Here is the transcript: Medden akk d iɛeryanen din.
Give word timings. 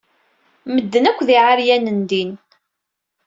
Medden 0.73 1.05
akk 1.09 1.19
d 1.27 1.29
iɛeryanen 1.35 1.99
din. 2.09 2.31